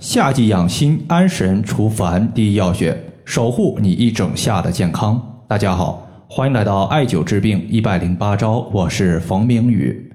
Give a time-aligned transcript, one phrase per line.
[0.00, 5.20] 夏季养心安神除烦第一要诀，守护你一整夏的健康。
[5.46, 10.10] 大家好，欢迎来到艾灸治病一百零八招，我是冯明宇。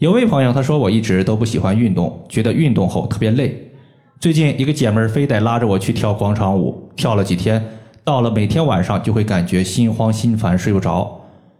[0.00, 3.72] 有位朋友他说我一直都不喜欢运动，觉得运动后特别累。
[4.20, 7.64] 最近一个姐们儿非得拉着我去跳广场舞，跳了几天，
[8.04, 11.18] 到了每天晚上就会感觉心慌心烦，睡不着。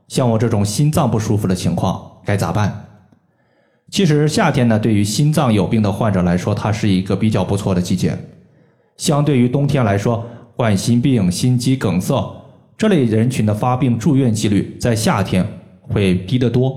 [0.09, 2.84] 像我这种心脏不舒服的情况该咋办？
[3.91, 8.16] 其实夏天呢，对于心脏有病的患者来说，它是一个比较不错的季节。
[8.96, 10.24] 相对于冬天来说，
[10.55, 12.14] 冠心病、心肌梗塞
[12.78, 15.45] 这类人群的发病住院几率在夏天
[15.80, 16.73] 会低得多。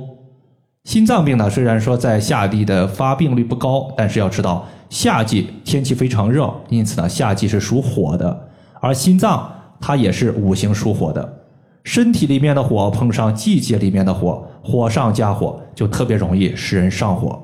[0.85, 8.49] 心脏病呢，虽然说在夏季的发病率不高，但是要知道夏季天气非常热，因此呢，夏季是属火的，
[8.81, 11.42] 而心脏它也是五行属火的。
[11.83, 17.41] 身体里面的火碰上季节里面的火，火上加火，就特别容易使人上火。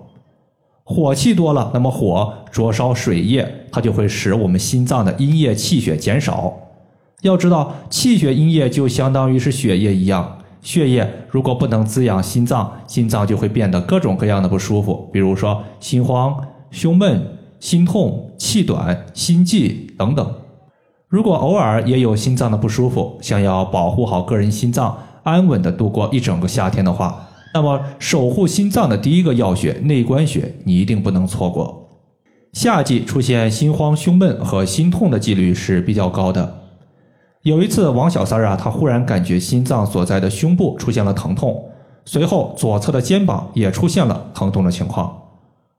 [0.84, 6.54] 火气多了，那么火灼烧水液，它就会使我们心脏的阴液气血减少。
[7.22, 20.34] 要知道，气血阴液就相当于是血液一样，血液如果不能滋养心脏，心脏就会变得各种各样的不舒服，比如说心慌、胸闷、心痛、气短、心悸等等。
[21.10, 31.90] 如果偶尔也有心脏的不舒服，想要保护好个人心脏，安稳的度过一整个夏天的话，那么守护心脏的第一个要穴内关穴，你一定不能错过。
[32.54, 36.58] 夏季出现心慌、胸闷和心痛的几率是比较高的。
[37.42, 41.60] 有一次，王小三儿啊，他忽然感觉心脏所在的胸部出现了疼痛，
[42.06, 45.12] 随后左侧的肩膀也出现了疼痛的情况。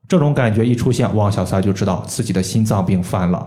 [0.08, 3.46] 这种感觉一出现，王小三就知道自己的心脏病犯了。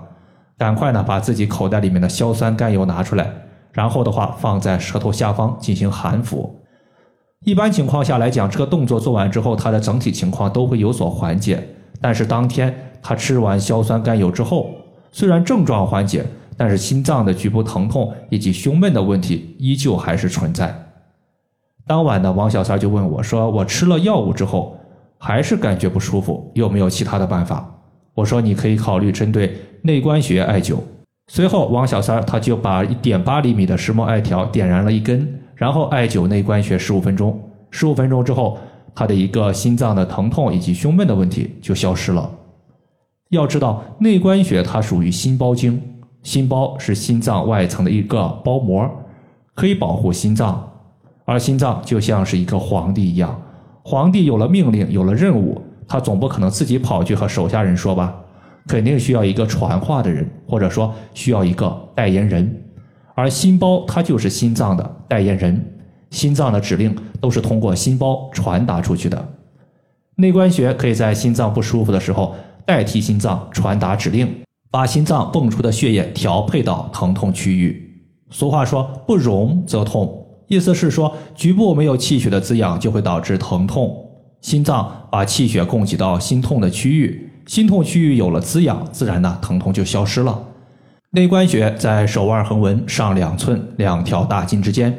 [0.57, 3.33] 赶快呢，把自己口袋里面的硝酸甘油拿出来，
[3.71, 6.59] 然后的话放在舌头下方进行含服。
[7.43, 11.61] 一般情况下来讲，这个动作做完之后，他的整体情况都会有所缓解。
[11.99, 14.69] 但是当天他吃完硝酸甘油之后，
[15.11, 20.73] 虽然症状缓解，但是心脏的局部疼痛以及胸闷的问题依旧还是存在。
[21.85, 24.77] 当晚呢，王小三就问我说：“我吃了药物之后，
[25.17, 27.69] 还是感觉不舒服，有没有其他的办法？”
[28.15, 29.53] 我说：“你可以考虑针对。”
[29.85, 30.77] 内关穴艾灸，
[31.27, 37.37] 随后王小三儿他就把一点八厘米的石墨艾条点燃了一根，然后艾灸内关穴十五分钟。
[37.69, 38.57] 十五分钟之后，
[38.95, 42.31] 他的一个心脏的疼痛以及胸闷的问题就消失了。
[43.27, 45.81] 要知道，内关穴它属于心包经，
[46.21, 48.89] 心包是心脏外层的一个包膜，
[49.53, 50.71] 可以保护心脏。
[51.25, 53.37] 而心脏就像是一个皇帝一样，
[53.83, 58.15] 皇帝有了命令，有了任务，他总不可能自己跑去和手下人说吧。
[58.67, 62.63] 肯定需要一个传话的人，或者说需要一个代言人，
[63.15, 65.63] 而心包它就是心脏的代言人，
[66.09, 69.29] 心脏的指令都是通过心包传达出去的。
[70.15, 72.35] 内关穴可以在心脏不舒服的时候
[72.65, 74.27] 代替心脏传达指令，
[74.69, 78.05] 把心脏泵出的血液调配到疼痛区域。
[78.29, 83.95] 俗话说“不荣则痛”，意思是说局部没有气血的滋养就会导致疼痛，
[84.41, 87.29] 心脏把气血供给到心痛的区域。
[87.45, 90.47] 心痛区域有了滋养，自然呢疼痛就消失了。
[91.11, 94.97] 内关穴在手腕横纹上两寸两条大筋之间。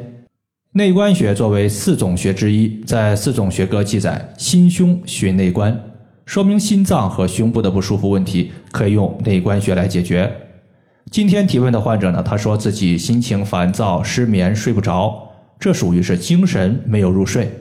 [0.73, 5.77] 内关穴作为四总穴之一，在四总穴歌记载心胸寻内关，
[6.25, 10.31] 说明心脏和胸部的不舒服问题可以用内关穴来解决。
[11.11, 15.29] 今天提问的患者呢，他说自己心情烦躁、失眠、睡不着，
[15.59, 17.51] 这属于是精神没有入睡，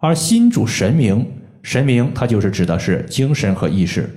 [0.00, 1.26] 而心主神明。
[1.62, 4.08] 神明，它就是指的是精神和意识，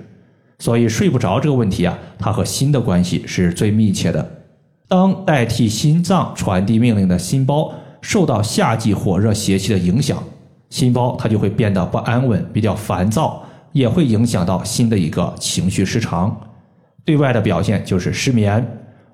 [0.58, 4.38] 所以睡不着这个问题啊，它和心的关系是最密切的。
[4.88, 10.22] 当代替心脏传递命令的心包受到夏季火热邪气的影响，
[10.70, 13.42] 心包它就会变得不安稳，比较烦躁，
[13.72, 16.38] 也会影响到心的一个情绪失常。
[17.04, 18.64] 对外的表现就是失眠，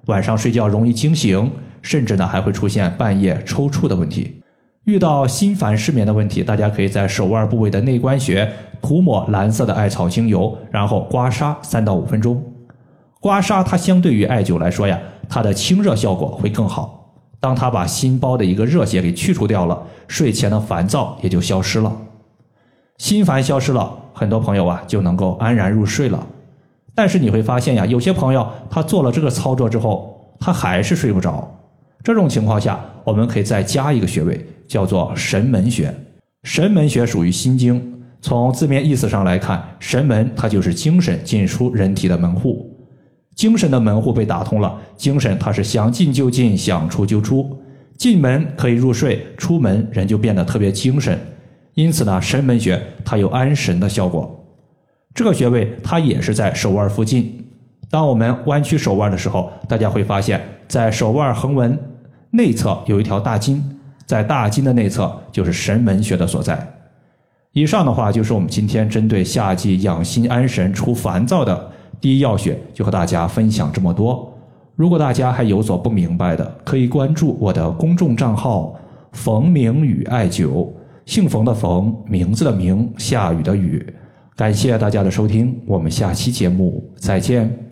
[0.06, 1.50] 晚上睡觉容易惊醒，
[1.80, 4.40] 甚至呢还会出现半夜抽搐的问题。
[4.88, 8.50] 遇到心烦失眠的问题，大家可以在手腕部位的内关穴
[8.80, 12.42] 涂抹蓝色的艾草精油，然后刮痧三到五分钟。
[13.20, 14.98] 刮痧它相对于艾灸来说呀，
[15.28, 17.12] 它的清热效果会更好。
[17.38, 21.94] 当它把心包的一个热邪给去除掉了，睡前的烦躁也就消失了，
[22.96, 26.26] 心烦消失了，很多朋友啊就能够安然入睡了。
[26.94, 31.46] 但是你会发现呀，有些朋友他做了这个操作之后，他还是睡不着。
[32.02, 34.46] 这种情况下，我们可以再加一个穴位。
[34.68, 35.92] 叫做神门穴，
[36.44, 37.94] 神门穴属于心经。
[38.20, 42.68] 从字面意思上来看，神门它就是精神进出人体的门户，
[43.34, 47.56] 精神的门户被打通了，精神它是想进就进，想出就出。
[47.96, 51.18] 进门可以入睡，出门人就变得特别精神。
[51.74, 54.34] 因此呢，神门穴它有安神的效果。
[55.14, 57.44] 这个穴位它也是在手腕附近。
[57.90, 61.78] 当我们弯曲手腕的时候，大家会发现，在手腕横纹
[62.30, 63.62] 内侧有一条大筋，
[64.08, 66.58] 在大筋的内侧就是神门穴的所在。
[67.52, 71.70] 以上的话就是我们今天针对夏季养心安神、除烦躁的
[72.00, 74.32] 第一要穴，就和大家分享这么多。
[74.76, 78.74] 如果大家还有所不明白的，可以关注我的公众账号
[79.12, 80.70] “冯明宇艾灸”，
[81.04, 83.84] 姓冯的冯，名字的名，下雨的雨。
[84.34, 87.67] 感谢大家的收听，我们下期节目再见。